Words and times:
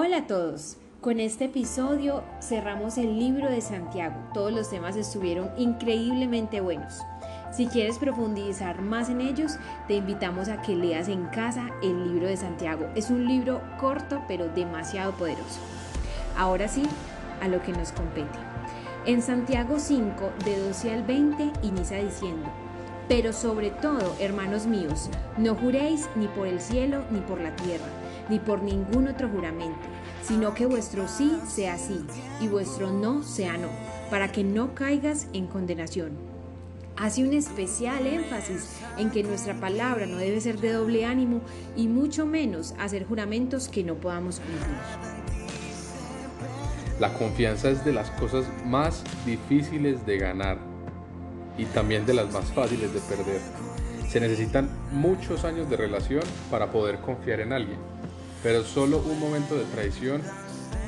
Hola 0.00 0.18
a 0.18 0.26
todos. 0.28 0.76
Con 1.00 1.18
este 1.18 1.46
episodio 1.46 2.22
cerramos 2.40 2.98
el 2.98 3.18
libro 3.18 3.50
de 3.50 3.60
Santiago. 3.60 4.14
Todos 4.32 4.52
los 4.52 4.70
temas 4.70 4.94
estuvieron 4.94 5.50
increíblemente 5.56 6.60
buenos. 6.60 7.00
Si 7.50 7.66
quieres 7.66 7.98
profundizar 7.98 8.80
más 8.80 9.08
en 9.08 9.20
ellos, 9.20 9.56
te 9.88 9.94
invitamos 9.94 10.48
a 10.50 10.62
que 10.62 10.76
leas 10.76 11.08
en 11.08 11.24
casa 11.26 11.70
el 11.82 12.12
libro 12.12 12.28
de 12.28 12.36
Santiago. 12.36 12.86
Es 12.94 13.10
un 13.10 13.26
libro 13.26 13.60
corto 13.80 14.22
pero 14.28 14.46
demasiado 14.46 15.10
poderoso. 15.14 15.58
Ahora 16.36 16.68
sí, 16.68 16.84
a 17.42 17.48
lo 17.48 17.60
que 17.60 17.72
nos 17.72 17.90
compete. 17.90 18.38
En 19.04 19.20
Santiago 19.20 19.80
5, 19.80 20.30
de 20.44 20.60
12 20.60 20.92
al 20.92 21.02
20, 21.02 21.52
inicia 21.64 21.98
diciendo, 21.98 22.48
pero 23.08 23.32
sobre 23.32 23.70
todo, 23.70 24.14
hermanos 24.20 24.66
míos, 24.66 25.10
no 25.38 25.56
juréis 25.56 26.08
ni 26.14 26.28
por 26.28 26.46
el 26.46 26.60
cielo 26.60 27.02
ni 27.10 27.18
por 27.18 27.40
la 27.40 27.56
tierra, 27.56 27.86
ni 28.28 28.38
por 28.38 28.62
ningún 28.62 29.08
otro 29.08 29.28
juramento, 29.28 29.78
sino 30.22 30.54
que 30.54 30.66
vuestro 30.66 31.08
sí 31.08 31.38
sea 31.46 31.78
sí 31.78 32.04
y 32.40 32.48
vuestro 32.48 32.92
no 32.92 33.22
sea 33.22 33.56
no, 33.56 33.68
para 34.10 34.30
que 34.32 34.44
no 34.44 34.74
caigas 34.74 35.28
en 35.32 35.46
condenación. 35.46 36.12
Hace 36.96 37.22
un 37.22 37.32
especial 37.32 38.06
énfasis 38.06 38.80
en 38.96 39.10
que 39.10 39.22
nuestra 39.22 39.54
palabra 39.54 40.06
no 40.06 40.16
debe 40.16 40.40
ser 40.40 40.58
de 40.58 40.72
doble 40.72 41.04
ánimo 41.04 41.42
y 41.76 41.86
mucho 41.86 42.26
menos 42.26 42.74
hacer 42.80 43.06
juramentos 43.06 43.68
que 43.68 43.84
no 43.84 43.94
podamos 43.94 44.40
cumplir. 44.40 45.28
La 46.98 47.14
confianza 47.14 47.70
es 47.70 47.84
de 47.84 47.92
las 47.92 48.10
cosas 48.10 48.46
más 48.66 49.04
difíciles 49.24 50.04
de 50.04 50.18
ganar 50.18 50.58
y 51.56 51.66
también 51.66 52.04
de 52.04 52.14
las 52.14 52.32
más 52.32 52.46
fáciles 52.46 52.92
de 52.92 52.98
perder. 53.00 53.40
Se 54.08 54.18
necesitan 54.18 54.68
muchos 54.90 55.44
años 55.44 55.70
de 55.70 55.76
relación 55.76 56.22
para 56.50 56.72
poder 56.72 56.98
confiar 56.98 57.38
en 57.38 57.52
alguien, 57.52 57.78
pero 58.42 58.64
solo 58.64 58.98
un 58.98 59.18
momento 59.18 59.56
de 59.56 59.64
traición 59.64 60.22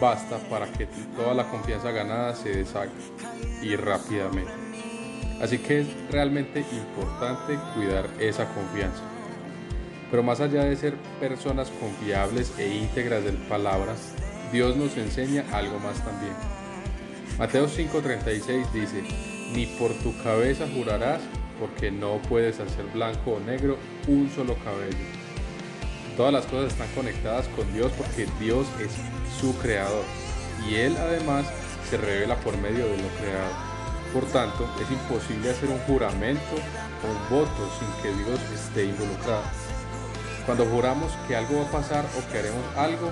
basta 0.00 0.38
para 0.48 0.66
que 0.72 0.86
toda 1.16 1.34
la 1.34 1.48
confianza 1.48 1.90
ganada 1.90 2.34
se 2.34 2.51
deshaga 2.51 2.90
y 3.62 3.76
rápidamente. 3.76 4.52
Así 5.40 5.59
que 5.59 5.80
es 5.80 5.87
realmente 6.10 6.60
importante 6.60 7.59
cuidar 7.74 8.09
esa 8.18 8.46
confianza. 8.54 9.02
Pero 10.10 10.23
más 10.23 10.40
allá 10.40 10.65
de 10.65 10.76
ser 10.76 10.95
personas 11.21 11.71
confiables 11.80 12.52
e 12.59 12.74
íntegras 12.74 13.24
de 13.24 13.32
palabras, 13.32 14.15
Dios 14.52 14.76
nos 14.76 14.96
enseña 14.96 15.45
algo 15.52 15.78
más 15.78 16.04
también. 16.04 16.34
Mateo 17.38 17.68
5:36 17.68 18.73
dice, 18.73 19.02
ni 19.54 19.66
por 19.66 19.93
tu 19.95 20.16
cabeza 20.23 20.66
jurarás, 20.74 21.21
porque 21.59 21.90
no 21.90 22.21
puedes 22.28 22.59
hacer 22.60 22.84
blanco 22.93 23.32
o 23.32 23.40
negro 23.40 23.76
un 24.09 24.30
solo 24.30 24.56
cabello. 24.56 25.20
Todas 26.21 26.35
las 26.35 26.45
cosas 26.45 26.73
están 26.73 26.88
conectadas 26.95 27.49
con 27.57 27.73
Dios 27.73 27.90
porque 27.96 28.29
Dios 28.38 28.66
es 28.79 28.90
su 29.40 29.57
creador 29.57 30.04
y 30.68 30.74
Él 30.74 30.95
además 30.99 31.46
se 31.88 31.96
revela 31.96 32.37
por 32.37 32.59
medio 32.59 32.85
de 32.85 32.99
lo 32.99 33.09
creado. 33.16 33.54
Por 34.12 34.27
tanto, 34.27 34.68
es 34.82 34.90
imposible 34.90 35.49
hacer 35.49 35.71
un 35.71 35.79
juramento 35.79 36.57
o 37.02 37.10
un 37.10 37.38
voto 37.40 37.71
sin 37.79 37.88
que 38.02 38.23
Dios 38.23 38.38
esté 38.54 38.85
involucrado. 38.85 39.45
Cuando 40.45 40.66
juramos 40.66 41.10
que 41.27 41.37
algo 41.37 41.57
va 41.62 41.68
a 41.68 41.73
pasar 41.73 42.04
o 42.04 42.30
que 42.30 42.38
haremos 42.38 42.66
algo, 42.77 43.10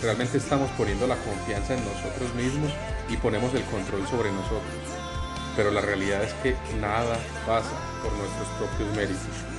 realmente 0.00 0.38
estamos 0.38 0.70
poniendo 0.78 1.08
la 1.08 1.16
confianza 1.16 1.74
en 1.74 1.84
nosotros 1.84 2.32
mismos 2.36 2.70
y 3.08 3.16
ponemos 3.16 3.52
el 3.54 3.64
control 3.64 4.06
sobre 4.06 4.30
nosotros 4.30 4.62
pero 5.56 5.70
la 5.70 5.80
realidad 5.80 6.22
es 6.22 6.34
que 6.42 6.54
nada 6.78 7.16
pasa 7.46 7.72
por 8.02 8.12
nuestros 8.12 8.46
propios 8.58 8.94
méritos, 8.94 9.55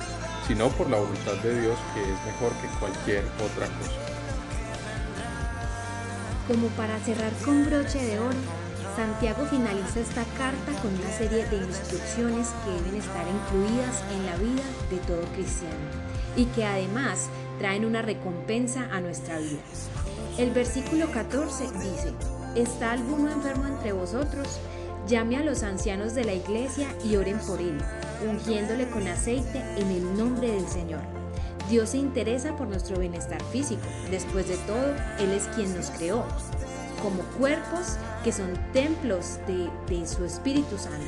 sino 0.48 0.70
por 0.70 0.88
la 0.88 0.96
voluntad 0.96 1.34
de 1.42 1.60
Dios 1.60 1.78
que 1.94 2.00
es 2.02 2.24
mejor 2.24 2.52
que 2.60 2.68
cualquier 2.80 3.22
otra 3.36 3.66
cosa. 3.66 3.92
Como 6.48 6.68
para 6.68 6.98
cerrar 7.00 7.32
con 7.44 7.66
broche 7.66 8.02
de 8.02 8.18
oro, 8.18 8.38
Santiago 8.96 9.44
finaliza 9.44 10.00
esta 10.00 10.24
carta 10.36 10.72
con 10.80 10.92
una 10.94 11.12
serie 11.12 11.44
de 11.44 11.58
instrucciones 11.58 12.48
que 12.64 12.72
deben 12.72 12.98
estar 12.98 13.26
incluidas 13.28 14.02
en 14.10 14.26
la 14.26 14.36
vida 14.36 14.64
de 14.90 14.96
todo 15.06 15.20
cristiano 15.34 15.76
y 16.34 16.46
que 16.46 16.64
además 16.64 17.28
traen 17.58 17.84
una 17.84 18.00
recompensa 18.00 18.88
a 18.90 19.00
nuestra 19.00 19.38
vida. 19.38 19.60
El 20.38 20.50
versículo 20.52 21.12
14 21.12 21.64
dice, 21.74 22.12
¿está 22.56 22.92
alguno 22.92 23.30
enfermo 23.30 23.66
entre 23.66 23.92
vosotros? 23.92 24.58
Llame 25.06 25.36
a 25.36 25.44
los 25.44 25.62
ancianos 25.62 26.14
de 26.14 26.24
la 26.24 26.34
iglesia 26.34 26.88
y 27.04 27.16
oren 27.16 27.38
por 27.40 27.60
él, 27.60 27.78
ungiéndole 28.26 28.88
con 28.88 29.06
aceite 29.06 29.62
en 29.76 29.90
el 29.90 30.16
nombre 30.16 30.50
del 30.52 30.66
Señor. 30.68 31.00
Dios 31.70 31.90
se 31.90 31.98
interesa 31.98 32.56
por 32.56 32.66
nuestro 32.66 32.98
bienestar 32.98 33.42
físico. 33.44 33.82
Después 34.10 34.48
de 34.48 34.56
todo, 34.58 34.94
Él 35.18 35.30
es 35.32 35.48
quien 35.54 35.74
nos 35.76 35.90
creó, 35.90 36.24
como 37.02 37.22
cuerpos 37.38 37.96
que 38.24 38.32
son 38.32 38.54
templos 38.72 39.38
de, 39.46 39.68
de 39.94 40.06
su 40.06 40.24
Espíritu 40.24 40.78
Santo. 40.78 41.06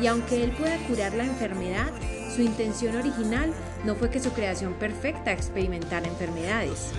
Y 0.00 0.06
aunque 0.06 0.42
Él 0.42 0.52
pueda 0.52 0.78
curar 0.88 1.12
la 1.14 1.24
enfermedad, 1.24 1.90
su 2.34 2.42
intención 2.42 2.96
original 2.96 3.52
no 3.84 3.94
fue 3.94 4.08
que 4.08 4.20
su 4.20 4.30
creación 4.32 4.74
perfecta 4.74 5.32
experimentara 5.32 6.06
enfermedades. 6.06 6.92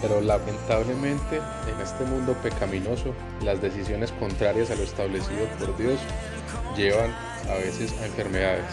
Pero 0.00 0.20
lamentablemente 0.20 1.36
en 1.36 1.80
este 1.80 2.04
mundo 2.04 2.34
pecaminoso 2.42 3.14
las 3.42 3.60
decisiones 3.60 4.12
contrarias 4.12 4.70
a 4.70 4.76
lo 4.76 4.82
establecido 4.82 5.46
por 5.58 5.76
Dios 5.76 5.98
llevan 6.76 7.14
a 7.48 7.54
veces 7.54 7.92
a 8.00 8.06
enfermedades. 8.06 8.64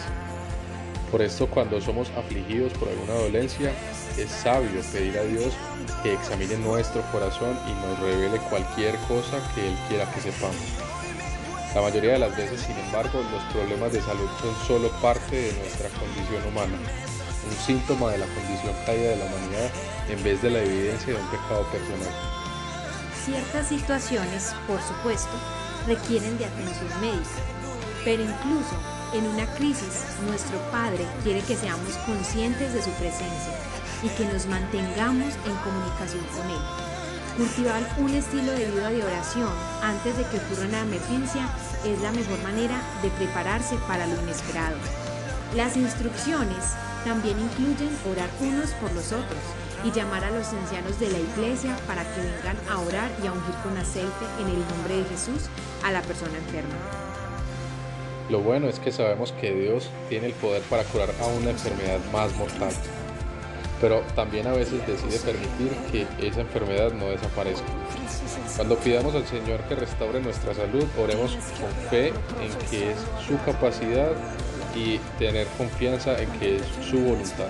Por 1.10 1.22
esto 1.22 1.46
cuando 1.46 1.80
somos 1.80 2.10
afligidos 2.16 2.72
por 2.74 2.88
alguna 2.88 3.14
dolencia 3.14 3.72
es 4.18 4.30
sabio 4.30 4.80
pedir 4.92 5.18
a 5.18 5.22
Dios 5.22 5.52
que 6.02 6.12
examine 6.12 6.56
nuestro 6.58 7.02
corazón 7.12 7.58
y 7.66 7.72
nos 7.86 7.98
revele 8.00 8.38
cualquier 8.50 8.96
cosa 9.08 9.40
que 9.54 9.68
Él 9.68 9.74
quiera 9.88 10.10
que 10.12 10.20
sepamos. 10.20 10.56
La 11.74 11.82
mayoría 11.82 12.12
de 12.12 12.18
las 12.18 12.36
veces, 12.36 12.60
sin 12.60 12.76
embargo, 12.78 13.20
los 13.30 13.42
problemas 13.52 13.92
de 13.92 14.00
salud 14.00 14.28
son 14.40 14.54
solo 14.66 14.88
parte 15.02 15.36
de 15.36 15.52
nuestra 15.52 15.88
condición 15.90 16.46
humana 16.46 16.78
un 17.46 17.56
síntoma 17.64 18.10
de 18.10 18.18
la 18.18 18.26
condición 18.26 18.74
caída 18.86 19.10
de 19.10 19.16
la 19.16 19.24
humanidad 19.26 19.70
en 20.08 20.22
vez 20.22 20.42
de 20.42 20.50
la 20.50 20.60
evidencia 20.60 21.14
de 21.14 21.20
un 21.20 21.28
pecado 21.28 21.64
personal. 21.70 22.14
Ciertas 23.24 23.68
situaciones, 23.68 24.54
por 24.66 24.80
supuesto, 24.82 25.32
requieren 25.86 26.38
de 26.38 26.46
atención 26.46 27.00
médica, 27.00 27.40
pero 28.04 28.22
incluso 28.22 28.74
en 29.14 29.26
una 29.26 29.46
crisis 29.54 30.04
nuestro 30.26 30.58
Padre 30.70 31.06
quiere 31.22 31.40
que 31.40 31.56
seamos 31.56 31.94
conscientes 32.06 32.72
de 32.72 32.82
su 32.82 32.90
presencia 32.92 33.54
y 34.02 34.08
que 34.10 34.26
nos 34.26 34.46
mantengamos 34.46 35.34
en 35.46 35.54
comunicación 35.64 36.24
con 36.36 36.48
Él. 36.50 36.62
Cultivar 37.36 37.82
un 37.98 38.14
estilo 38.14 38.52
de 38.52 38.70
vida 38.70 38.90
de 38.90 39.04
oración 39.04 39.52
antes 39.82 40.16
de 40.16 40.24
que 40.24 40.38
ocurra 40.38 40.66
una 40.66 40.80
emergencia 40.80 41.48
es 41.84 42.00
la 42.00 42.12
mejor 42.12 42.42
manera 42.42 42.82
de 43.02 43.10
prepararse 43.10 43.76
para 43.86 44.06
lo 44.06 44.20
inesperado. 44.22 44.76
Las 45.54 45.76
instrucciones 45.76 46.64
también 47.04 47.38
incluyen 47.38 47.90
orar 48.10 48.28
unos 48.40 48.70
por 48.72 48.92
los 48.92 49.12
otros 49.12 49.40
y 49.84 49.92
llamar 49.92 50.24
a 50.24 50.30
los 50.30 50.46
ancianos 50.52 50.98
de 50.98 51.10
la 51.10 51.18
iglesia 51.18 51.76
para 51.86 52.02
que 52.02 52.20
vengan 52.20 52.56
a 52.68 52.78
orar 52.80 53.10
y 53.22 53.26
a 53.26 53.32
ungir 53.32 53.54
con 53.62 53.76
aceite 53.76 54.24
en 54.40 54.48
el 54.48 54.58
nombre 54.68 54.96
de 54.96 55.04
Jesús 55.04 55.48
a 55.84 55.92
la 55.92 56.02
persona 56.02 56.36
enferma. 56.36 56.74
Lo 58.28 58.40
bueno 58.40 58.68
es 58.68 58.78
que 58.78 58.92
sabemos 58.92 59.32
que 59.32 59.52
Dios 59.52 59.88
tiene 60.08 60.26
el 60.26 60.32
poder 60.34 60.62
para 60.62 60.84
curar 60.84 61.10
a 61.20 61.26
una 61.26 61.50
enfermedad 61.50 61.98
más 62.12 62.34
mortal, 62.36 62.72
pero 63.80 64.02
también 64.14 64.46
a 64.46 64.52
veces 64.52 64.86
decide 64.86 65.18
permitir 65.20 65.72
que 65.90 66.26
esa 66.26 66.42
enfermedad 66.42 66.92
no 66.92 67.06
desaparezca. 67.06 67.64
Cuando 68.56 68.76
pidamos 68.76 69.14
al 69.14 69.26
Señor 69.26 69.60
que 69.62 69.76
restaure 69.76 70.20
nuestra 70.20 70.52
salud, 70.52 70.84
oremos 71.00 71.36
con 71.36 71.90
fe 71.90 72.08
en 72.08 72.68
que 72.70 72.90
es 72.90 72.98
su 73.26 73.38
capacidad 73.44 74.10
y 74.74 74.98
tener 75.18 75.46
confianza 75.58 76.20
en 76.20 76.30
que 76.38 76.56
es 76.56 76.62
su 76.88 76.98
voluntad. 76.98 77.48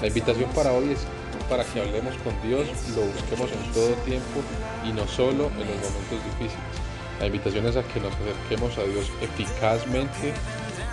La 0.00 0.08
invitación 0.08 0.50
para 0.50 0.72
hoy 0.72 0.92
es 0.92 1.00
para 1.48 1.64
que 1.64 1.80
hablemos 1.80 2.14
con 2.18 2.34
Dios, 2.48 2.66
lo 2.96 3.02
busquemos 3.02 3.50
en 3.52 3.72
todo 3.72 3.90
tiempo 4.04 4.40
y 4.84 4.92
no 4.92 5.06
solo 5.06 5.46
en 5.46 5.58
los 5.58 5.90
momentos 5.90 6.24
difíciles. 6.38 6.74
La 7.20 7.26
invitación 7.26 7.66
es 7.66 7.76
a 7.76 7.82
que 7.82 8.00
nos 8.00 8.12
acerquemos 8.14 8.78
a 8.78 8.82
Dios 8.84 9.10
eficazmente, 9.20 10.32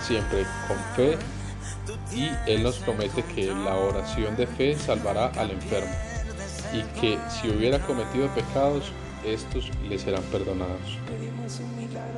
siempre 0.02 0.46
con 0.68 0.78
fe 0.96 1.18
y 2.14 2.30
Él 2.48 2.64
nos 2.64 2.78
promete 2.78 3.24
que 3.24 3.48
la 3.48 3.76
oración 3.76 4.36
de 4.36 4.48
fe 4.48 4.76
salvará 4.78 5.28
al 5.38 5.52
enfermo 5.52 5.94
y 6.74 6.82
que 7.00 7.18
si 7.30 7.50
hubiera 7.50 7.80
cometido 7.80 8.28
pecados, 8.30 8.92
estos 9.26 9.72
le 9.88 9.98
serán 9.98 10.24
perdonados. 10.24 10.98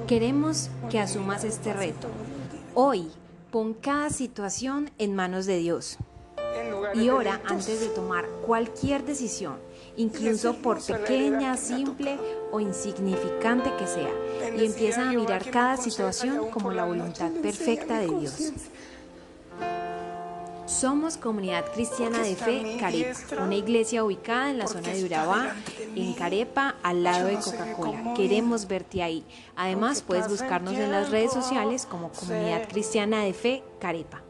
Queremos 0.08 0.70
que 0.90 1.00
asumas 1.00 1.44
este 1.44 1.74
reto. 1.74 2.10
Hoy, 2.74 3.12
pon 3.52 3.74
cada 3.74 4.10
situación 4.10 4.92
en 4.98 5.14
manos 5.14 5.46
de 5.46 5.58
Dios. 5.58 5.98
Y 6.94 7.10
ora 7.10 7.42
antes 7.46 7.82
de 7.82 7.88
tomar 7.88 8.26
cualquier 8.46 9.04
decisión, 9.04 9.58
incluso 9.98 10.56
por 10.56 10.82
pequeña, 10.82 11.58
simple 11.58 12.18
o 12.50 12.62
insignificante 12.62 13.74
que 13.78 13.88
sea, 13.88 14.12
y 14.56 14.66
empieza 14.66 15.10
a 15.10 15.12
mirar 15.12 15.50
cada 15.52 15.76
situación 15.76 16.50
como 16.50 16.72
la 16.72 16.86
voluntad 16.86 17.32
perfecta 17.42 18.00
de 18.00 18.08
Dios. 18.08 18.54
Somos 20.82 21.16
Comunidad 21.16 21.72
Cristiana 21.74 22.24
de 22.24 22.36
Fe 22.36 22.76
Carepa, 22.80 23.44
una 23.44 23.54
iglesia 23.54 24.04
ubicada 24.04 24.50
en 24.50 24.58
la 24.58 24.66
zona 24.66 24.90
de 24.90 25.06
Urabá, 25.06 25.56
en 25.96 26.14
Carepa, 26.14 26.74
al 26.82 27.04
lado 27.04 27.28
de 27.28 27.36
Coca-Cola. 27.36 28.16
Queremos 28.16 28.68
verte 28.68 29.04
ahí. 29.04 29.24
Además, 29.56 30.02
puedes 30.02 30.28
buscarnos 30.28 30.74
en 30.74 30.90
las 30.90 31.12
redes 31.12 31.34
sociales 31.34 31.86
como 31.86 32.12
Comunidad 32.12 32.68
Cristiana 32.68 33.24
de 33.24 33.34
Fe 33.34 33.64
Carepa. 33.80 34.24